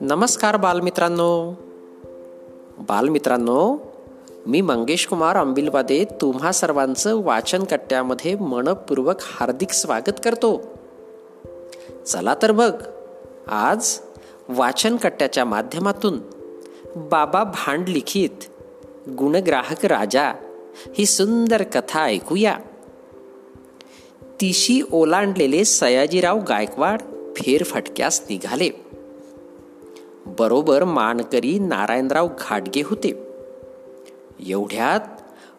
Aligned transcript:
नमस्कार 0.00 0.56
बालमित्रांनो. 0.56 1.52
बालमित्रांनो 2.78 3.78
मी 4.46 4.60
मंगेश 4.60 5.06
कुमार 5.06 5.36
अंबिलवादे 5.36 6.04
तुम्हा 6.20 6.52
सर्वांचं 6.52 7.24
वाचन 7.24 7.64
कट्ट्यामध्ये 7.64 8.36
मनपूर्वक 8.36 9.16
हार्दिक 9.20 9.70
स्वागत 9.70 10.20
करतो. 10.24 10.62
चला 12.06 12.34
तर 12.42 12.52
बघ 12.52 12.82
आज 13.48 13.98
वाचन 14.48 14.96
कट्ट्याच्या 14.96 15.44
माध्यमातून 15.44 16.18
बाबा 16.96 17.44
भांड 17.44 17.88
लिखित 17.88 18.44
गुणग्राहक 19.10 19.86
राजा 19.86 20.32
ही 20.94 21.06
सुंदर 21.06 21.62
कथा 21.62 22.04
ऐकूया. 22.04 22.58
तिशी 24.40 24.80
ओलांडलेले 24.92 25.64
सयाजीराव 25.64 26.38
गायकवाड 26.48 27.00
फेरफटक्यास 27.36 28.22
निघाले. 28.30 28.70
बरोबर 30.26 30.84
मानकरी 30.84 31.58
नारायणराव 31.58 32.28
घाटगे 32.38 32.82
होते. 32.84 33.22
एवढ्यात 34.46 35.00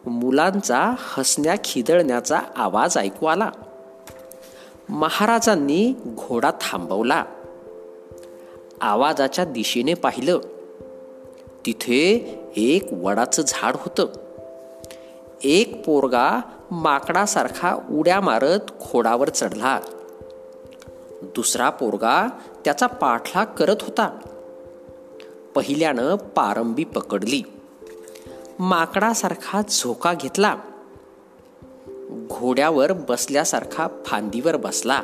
मुलांचा 0.08 0.94
हसण्या 0.98 1.54
खिदळण्याचा 1.64 2.40
आवाज 2.56 2.98
ऐकू 2.98 3.26
आला. 3.26 3.50
महाराजांनी 4.88 5.94
घोडा 6.06 6.50
थांबवला. 6.60 7.24
आवाजाच्या 8.80 9.44
दिशेने 9.44 9.94
पाहिलं. 9.94 10.38
तिथे 11.66 12.00
एक 12.56 12.92
वडाचं 12.92 13.42
झाड 13.46 13.76
होतं. 13.78 14.06
एक 15.44 15.84
पोरगा 15.86 16.40
माकडासारखा 16.72 17.76
उड्या 17.90 18.20
मारत 18.20 18.60
खोडावर 18.80 19.28
चढला. 19.28 19.80
दुसरा 21.22 21.70
पोरगा 21.70 22.28
त्याचा 22.64 22.86
पाठलाग 22.86 23.46
करत 23.46 23.76
होता. 23.80 24.18
पहिल्यानं 25.54 26.14
पारंबी 26.14 26.84
पकडली. 26.84 27.42
माकडासारखा 28.58 29.62
झोका 29.70 30.14
घेतला. 30.14 30.56
घोड्यावर 32.10 32.92
बसल्यासारखा 32.92 33.86
फांदीवर 34.06 34.56
बसला. 34.56 35.02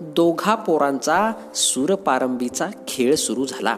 दोघा 0.00 0.54
पोरांचा 0.54 1.32
सुरपारंबीचा 1.54 2.66
खेळ 2.88 3.14
सुरू 3.14 3.44
झाला. 3.44 3.76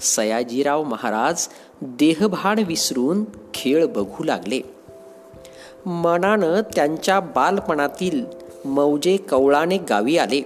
सयाजीराव 0.00 0.82
महाराज 0.82 1.48
देहभान 1.82 2.58
विसरून 2.58 3.24
खेळ 3.54 3.86
बघू 3.86 4.24
लागले. 4.24 4.79
मनानं 5.86 6.60
त्यांच्या 6.74 7.20
बालपणातील 7.20 8.24
मौजे 8.64 9.16
कवळाने 9.16 9.76
गावी 9.76 10.16
आले. 10.16 10.40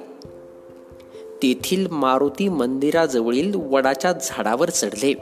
तेथील 1.43 1.87
मारुती 1.91 2.49
मंदिराजवळील 2.49 3.55
वडाच्या 3.55 4.13
झाडावर 4.13 4.71
चढले. 4.71 5.15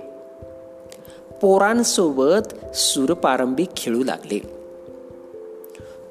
पोरांसोबत 1.42 2.76
सुरपारंबी 2.76 3.64
खेळू 3.76 4.04
लागले. 4.04 4.38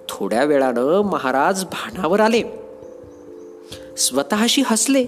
थोड्या 0.10 0.44
वेळानं 0.44 1.02
महाराज 1.02 1.64
भानावर 1.64 2.20
आले. 2.20 2.44
स्वतःशी 3.98 4.64
हसले. 4.66 5.06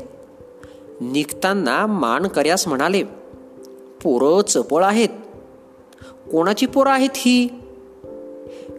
निघताना 1.01 1.85
मान 1.85 2.27
कर्यास 2.27 2.67
म्हणाले 2.67 3.03
पोरं 4.03 4.41
चपळ 4.41 4.83
आहेत. 4.83 5.09
कोणाची 6.31 6.65
पोरं 6.65 6.89
आहेत 6.89 7.09
ही? 7.15 7.47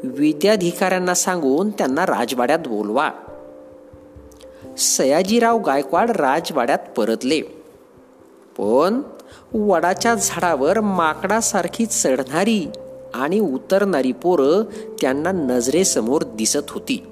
विद्याधिकाऱ्यांना 0.05 1.15
सांगून 1.15 1.71
त्यांना 1.71 2.07
राजवाड्यात 2.07 2.59
बोलवा. 2.59 3.11
सयाजीराव 4.79 5.59
गायकवाड 5.59 6.11
राजवाड्यात 6.11 6.79
परतले. 6.97 7.41
पण 8.59 9.03
वडाच्या 9.55 10.15
झाडावर 10.15 10.81
माकडासारखी 10.81 11.87
चढणारी 11.87 12.67
आणि 13.15 13.41
उतरणारी 13.41 14.13
पोरं 14.13 14.63
त्यांना 15.01 15.33
नजरेसमोर 15.33 16.23
दिसत 16.23 16.71
होती. 16.71 17.07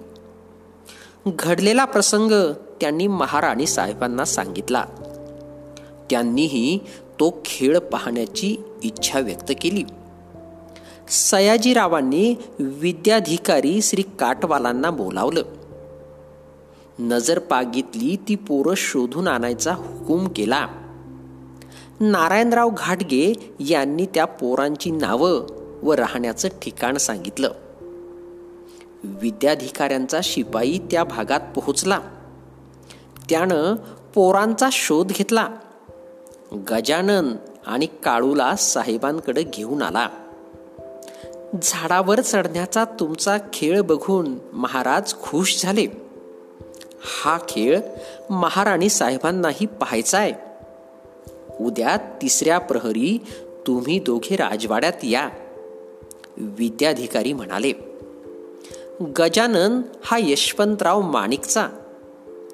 घडलेला 1.27 1.85
प्रसंग 1.85 2.53
त्यांनी 2.81 3.07
महाराणी 3.07 3.67
साहेबांना 3.67 4.25
सांगितला. 4.25 4.85
त्यांनीही 6.11 6.79
तो 7.21 7.43
खेळ 7.45 7.79
पाहण्याची 7.79 8.57
इच्छा 8.83 9.21
व्यक्त 9.21 9.53
केली. 9.61 9.85
सयाजीरावांनी 11.09 12.35
विद्याधिकारी 12.59 13.83
श्री 13.83 14.03
काटवालांना 14.03 14.91
बोलावलं. 14.91 15.43
नजरपागीतली 16.99 18.17
ती 18.29 18.35
पोरं 18.35 18.75
शोधून 18.77 19.29
आणायचा 19.29 19.75
हुकूम 19.75 20.29
केला. 20.37 20.67
नारायणराव 22.01 22.71
घाटगे 22.79 23.55
यांनी 23.61 24.07
त्या 24.07 24.25
पोरांची 24.25 24.91
नावं 24.91 25.47
व 25.83 25.93
राहण्याचं 25.93 26.49
ठिकाण 26.63 26.97
सांगितलं. 26.97 27.51
विद्याधिकाऱ्यांचा 29.05 30.21
शिपाई 30.23 30.79
त्या 30.91 31.05
भागात 31.05 31.41
पोहोचला. 31.41 32.01
त्यानं 33.31 33.75
पोरांचा 34.15 34.69
शोध 34.73 35.09
घेतला. 35.09 35.49
गजानन 36.71 37.37
आणि 37.67 37.87
काळूला 37.87 38.57
साहेबांकडे 38.57 39.43
घेऊन 39.43 39.83
आला. 39.83 40.09
झाडावर 41.55 42.21
चढण्याचा 42.21 42.85
तुमचा 42.85 43.39
खेळ 43.53 43.81
बघून 43.81 44.39
महाराज 44.53 45.15
खुश 45.15 45.63
झाले. 45.63 45.87
हा 47.23 47.39
खेळ 47.49 47.81
महाराणी 48.31 48.89
साहेबांनाही 48.89 49.67
पाहायचा 49.67 50.19
आहे. 50.19 50.33
उद्या 51.61 51.97
तिसऱ्या 51.97 52.59
प्रहरी 52.59 53.25
तुम्ही 53.67 53.99
दोघे 53.99 54.37
राजवाड्यात 54.37 54.93
या 55.03 55.29
विद्याधिकारी 56.37 57.33
म्हणाले. 57.33 57.73
गजानन 59.19 59.81
हा 60.05 60.19
यशवंतराव 60.21 61.01
माणिकचा 61.01 61.69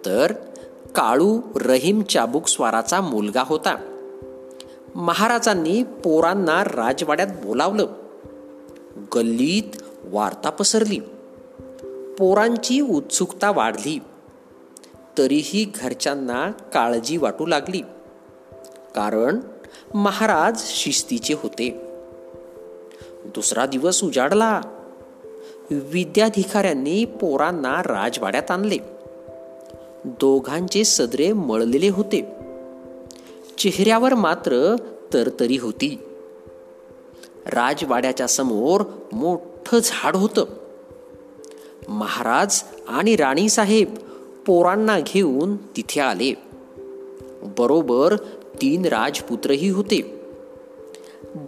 तर 0.07 0.33
काळू 0.95 1.41
रहीम 1.57 2.03
चाबुक 2.03 2.47
स्वाराचा 2.49 3.01
मुलगा 3.01 3.43
होता. 3.47 3.77
महाराजांनी 4.95 5.83
पोरांना 5.83 6.65
राजवाड्यात 6.65 7.29
बोलावलं. 7.45 7.87
गल्लीत 9.15 9.83
वार्ता 10.05 10.51
पसरली. 10.51 10.99
पोरांची 12.19 12.81
उत्सुकता 12.81 13.51
वाढली. 13.51 13.99
तरीही 15.19 15.73
घरच्यांना 15.75 16.51
काळजी 16.51 17.17
वाटू 17.17 17.47
लागली. 17.47 17.81
कारण 18.95 19.41
महाराज 19.95 20.63
शिस्तीचे 20.65 21.35
होते. 21.35 21.71
दुसरा 23.25 23.67
दिवस 23.67 24.05
उजाडला. 24.05 24.61
विद्याधिकाऱ्यांनी 25.71 27.05
पोरांना 27.05 27.83
राजवाड्यात 27.83 28.51
आणले. 28.51 28.77
दोघांचे 30.05 30.85
सदरे 30.85 31.33
मळलेले 31.33 31.89
होते. 31.89 32.33
चेहऱ्यावर 33.59 34.15
मात्र 34.15 34.77
तरतरी 35.15 35.57
होती. 35.57 36.08
राजवाड्याच्या 37.49 38.29
समोर 38.29 38.83
मोठं 39.13 39.79
झाड 39.85 40.17
होतं. 40.17 40.45
महाराज 41.89 42.63
आणि 42.89 43.17
राणी 43.17 43.49
साहेब 43.49 43.95
पोरांना 44.47 45.01
घेऊन 45.01 45.57
तिथे 45.57 46.01
आले. 46.01 46.35
बरोबर 47.59 48.17
तीन 48.63 48.85
राजपुत्रही 48.85 49.69
होते. 49.69 50.21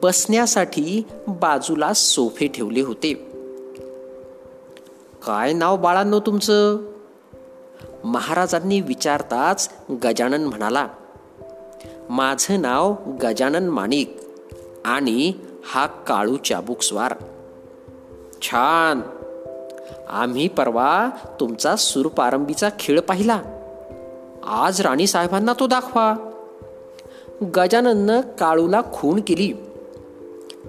बसण्यासाठी 0.02 1.02
बाजूला 1.26 1.92
सोफे 1.92 2.46
ठेवले 2.46 2.80
होते. 2.80 3.14
काय 5.26 5.52
नाव 5.52 5.76
बाळांनो 5.76 6.20
तुमचं? 6.20 6.78
महाराजांनी 8.04 8.80
विचारताच 8.80 9.72
गजानन 10.04 10.44
म्हणाला 10.44 10.88
माझं 12.10 12.62
नाव 12.62 12.94
गजानन 13.22 13.68
माणिक 13.68 14.16
आणि 14.84 15.32
हा 15.74 15.86
काळू 15.86 16.36
चाबूक 16.36 16.82
स्वार 16.82 17.14
छान. 18.42 19.00
आम्ही 20.08 20.48
परवा 20.48 21.10
तुमचा 21.40 21.76
सुरपारंबीचा 21.76 22.68
खेळ 22.78 23.00
पाहिला. 23.00 23.42
आज 24.46 24.80
राणी 24.80 25.06
साहेबांना 25.06 25.52
तो 25.60 25.66
दाखवा. 25.66 26.14
गजानननं 27.54 28.20
काळूला 28.20 28.82
खून 28.92 29.20
केली. 29.26 29.52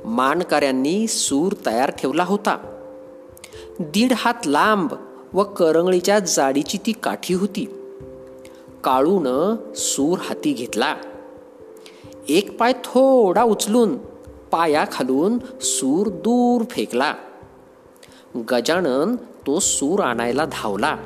मानकऱ्यांनी 0.06 1.07
सूर 1.07 1.54
तयार 1.65 1.92
ठेवला 1.92 2.24
होता. 2.24 2.57
दीड 3.80 4.13
हात 4.15 4.47
लांब 4.47 4.94
व 5.33 5.44
करंगळीच्या 5.44 6.19
जाडीची 6.19 6.77
ती 6.77 6.92
काठी 6.92 7.33
होती. 7.33 7.65
काळूनं 8.83 9.56
सूर 9.75 10.19
हाती 10.19 10.54
घेतला. 10.54 10.95
एक 12.30 12.59
पाय 12.59 12.74
थोडा 12.74 13.44
उचलून 13.44 13.97
पायाखालून 14.51 15.38
सूर 15.62 16.09
दूर 16.09 16.63
फेकला. 16.69 17.13
गजानन 18.51 19.15
तो 19.15 19.59
सूर 19.59 20.00
आणायला 20.00 20.45
धावला. 20.45 20.98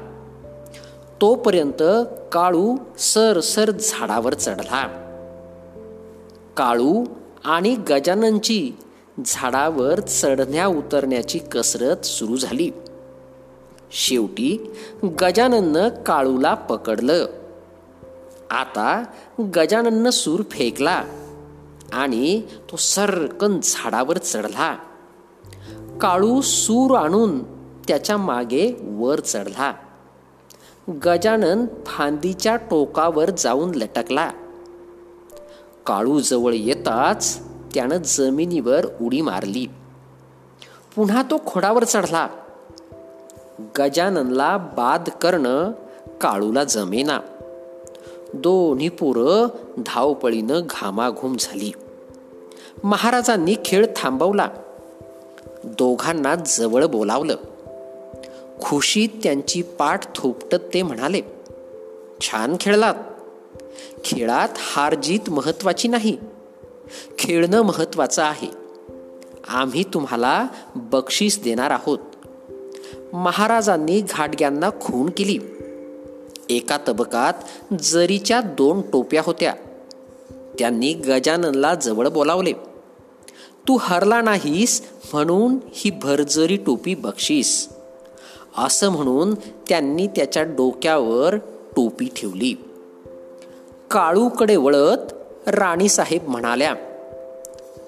तोपर्यंत 1.22 1.84
काळू 2.32 2.76
सर 2.98 3.40
सर 3.40 3.72
झाडावर 3.72 4.34
चढला. 4.34 4.88
काळू 6.58 7.04
आणि 7.46 7.76
गजाननची 7.76 8.72
झाडावर 9.26 10.00
चढण्या 10.00 10.68
उतरण्याची 10.68 11.40
कसरत 11.40 12.06
सुरू 12.06 12.36
झाली. 12.36 12.72
शेवटी 13.92 14.74
गजानननं 15.22 15.90
काळूला 15.90 16.54
पकडलं. 16.54 17.26
आता 18.52 19.04
गजानननं 19.56 20.10
सूर 20.10 20.44
फेकला. 20.52 21.04
आणि 21.94 22.42
तो 22.72 22.78
सरकन 22.78 23.60
झाडावर 23.64 24.18
चढला. 24.18 24.76
काळू 26.02 26.42
सूर 26.42 26.98
आणून 26.98 27.44
त्याच्यामागे 27.88 28.72
वर 28.82 29.20
चढला. 29.20 29.74
गजानन 31.06 31.66
फांदीच्या 31.86 32.56
टोकावर 32.56 33.30
जाऊन 33.30 33.76
लटकला. 33.76 34.32
काळू 35.86 36.20
जवळ 36.20 36.54
येताच 36.54 37.40
त्यानं 37.74 37.98
जमिनीवर 38.06 38.86
उडी 39.02 39.22
मारली. 39.22 39.68
पुन्हा 40.96 41.24
तो 41.24 41.42
खोडावर 41.46 41.84
चढला. 41.84 42.28
गजाननला 43.78 44.58
बाद 44.58 45.10
करणं 45.22 45.72
काळूला 46.22 46.64
जमेना. 46.64 47.20
दोन्ही 48.34 48.90
पोरं 48.90 49.48
धावपळीनं 49.86 50.62
घामाघूम 50.70 51.36
झाली. 51.40 51.72
महाराजांनी 52.84 53.56
खेळ 53.66 53.86
थांबवला. 53.96 54.50
दोघांना 55.64 56.36
जवळ 56.36 56.86
बोलावलं. 56.86 57.36
खुशीत 58.62 59.10
त्यांची 59.24 59.62
पाठ 59.62 60.16
थोपटत 60.16 60.58
ते 60.74 60.82
म्हणाले 60.82 61.22
छान 62.22 62.56
खेळलात. 62.60 62.96
खेळात 64.04 64.50
हार 64.56 64.96
जीत 64.96 65.30
महत्वाची 65.30 65.88
नाही. 65.88 66.18
खेळणं 67.20 67.62
महत्वाचं 67.62 68.24
आहे. 68.24 68.48
आम्ही 69.48 69.84
तुम्हाला 69.84 70.48
बक्षीस 70.76 71.44
देणार 71.44 71.72
आहोत. 71.72 72.00
महाराजांनी 73.14 74.02
घाटग्यांना 74.10 74.70
खून 74.70 75.10
केली. 75.10 75.40
एका 76.50 76.78
तबकात 76.88 77.34
जरीच्या 77.82 78.42
दोन 78.42 78.82
टोप्या 78.82 79.22
होत्या. 79.26 79.54
त्यांनी 80.60 80.94
गजाननला 80.94 81.76
जवळ 81.76 82.08
बोलावले 82.08 82.54
तू 83.68 83.78
हरला 83.82 84.22
नाहीस 84.22 84.82
म्हणून 85.14 85.58
ही 85.74 85.92
भरजरी 85.92 86.56
टोपी 86.56 86.96
बक्षीस. 86.96 87.70
असं 88.58 88.90
म्हणून 88.90 89.34
त्यांनी 89.70 90.08
त्याच्या 90.08 90.44
डोक्यावर 90.44 91.36
टोपी 91.76 92.06
ठेवली. 92.06 92.54
काळूकडे 93.92 94.56
वळत 94.56 95.14
राणीसाहेब 95.48 96.28
म्हणाल्या 96.28 96.76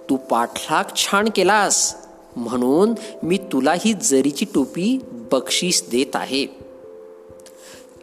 तू 0.10 0.16
पाठलाग 0.16 0.84
छान 0.96 1.30
केलास 1.36 1.96
म्हणून 2.36 2.94
मी 3.24 3.38
तुला 3.38 3.74
ही 3.74 3.94
जरीची 3.94 4.46
टोपी 4.56 5.00
बक्षीस 5.32 5.90
देत 5.92 6.16
आहे. 6.16 6.67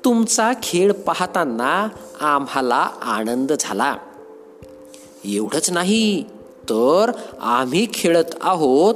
तुमचा 0.04 0.52
खेळ 0.62 0.92
पाहताना 0.92 1.88
आम्हाला 2.20 2.90
आनंद 3.02 3.52
झाला. 3.60 3.96
एवढंच 5.24 5.70
नाही 5.70 6.22
तर 6.70 7.10
आम्ही 7.40 7.86
खेळत 7.94 8.34
आहोत 8.40 8.94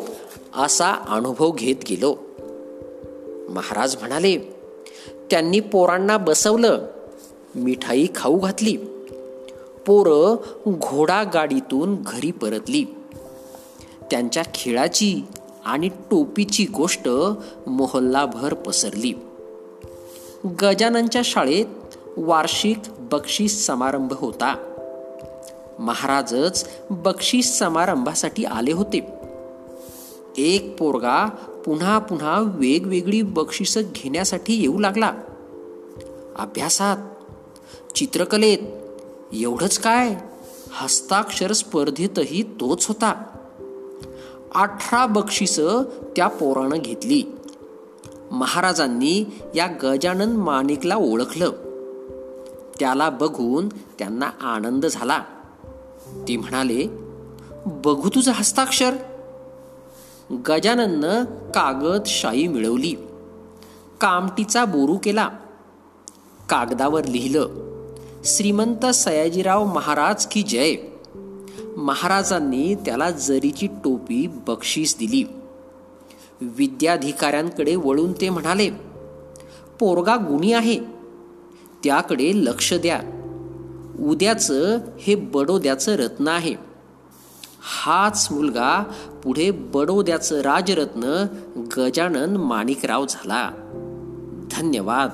असा 0.56 0.93
अनुभव 1.08 1.50
घेत 1.50 1.76
गेलो. 1.88 2.16
महाराज 3.49 3.96
म्हणाले 3.96 4.38
त्यांनी 5.31 5.60
पोरांना 5.60 6.16
बसवलं 6.16 6.87
मिठाई 7.54 8.06
खाऊ 8.14 8.38
घातली. 8.38 8.76
पोरं 9.87 10.37
घोडा 10.69 11.22
गाडीतून 11.22 11.96
घरी 12.06 12.31
परतली. 12.31 12.84
त्यांच्या 14.11 14.43
खेळाची 14.54 15.22
आणि 15.64 15.88
टोपीची 15.88 16.66
गोष्ट 16.66 17.08
मोहल्लाभर 17.66 18.54
पसरली. 18.54 19.12
गजाननच्या 20.46 21.23
शाळेत 21.25 21.67
वार्षिक 22.17 22.79
बक्षीस 22.99 23.67
समारंभ 23.67 24.12
होता. 24.12 24.75
महाराजच 25.79 26.69
बक्षीस 26.90 27.58
समारंभासाठी 27.58 28.44
आले 28.44 28.73
होते. 28.73 29.08
एक 30.38 30.79
पोरगा 30.79 31.26
पुन्हा 31.67 31.99
पुन्हा 31.99 32.40
वेगवेगळी 32.40 33.23
बक्षिस 33.23 33.79
घेण्यासाठी 33.79 34.55
येऊ 34.55 34.79
लागला. 34.79 35.12
अभ्यासात 36.38 36.96
चित्रकलेत 37.93 38.58
एवढंच 39.32 39.79
काय? 39.79 40.14
हस्ताक्षर 40.70 41.52
स्पर्धेतही 41.52 42.43
तोच 42.43 42.87
होता. 42.87 43.23
अठरा 44.55 45.06
बक्षिसं 45.06 45.82
त्या 46.17 46.29
पोरानं 46.29 46.76
घेतली. 46.79 47.23
महाराजांनी 48.32 49.25
या 49.54 49.66
गजानन 49.82 50.32
माणिकला 50.32 50.96
ओळखलं. 50.96 51.50
त्याला 52.80 53.10
बघून 53.10 53.69
त्यांना 53.69 54.30
आनंद 54.40 54.86
झाला. 54.86 55.19
ते 56.28 56.36
म्हणाले 56.36 56.86
बघू 57.66 58.08
तुझं 58.08 58.32
हस्ताक्षर. 58.32 58.94
गजानननं 60.48 61.25
कागद 61.25 62.02
शाई 62.06 62.46
मिळवली. 62.46 62.94
कामटीचा 64.00 64.64
बोरू 64.64 64.98
केला. 65.02 65.28
कागदावर 66.48 67.04
लिहिलं 67.04 67.48
श्रीमंत 68.25 68.86
सयाजीराव 68.86 69.64
महाराज 69.64 70.26
की 70.26 70.42
जय. 70.42 70.75
महाराजांनी 71.76 72.75
त्याला 72.75 73.10
जरीची 73.10 73.66
टोपी 73.66 74.26
बक्षीस 74.26 74.96
दिली. 74.98 75.25
विद्याधिकाऱ्यांकडे 76.40 77.76
वळून 77.76 78.12
ते 78.12 78.31
म्हणाले 78.31 78.70
पोरगा 79.81 80.17
गुणी 80.17 80.52
आहे. 80.52 80.79
त्याकडे 81.85 82.32
लक्ष 82.35 82.75
द्या. 82.75 83.00
उद्याचं 84.00 84.79
हे 85.00 85.14
बडोद्याचं 85.14 85.93
रत्न 85.96 86.29
आहे. 86.29 86.55
हाच 87.61 88.29
मुलगा 88.31 88.82
पुढे 89.25 89.50
बडोद्याचं 89.50 90.40
राजरत्न 90.40 91.26
गजानन 91.76 92.37
माणिकराव 92.37 93.05
झाला. 93.08 93.50
धन्यवाद. 94.50 95.11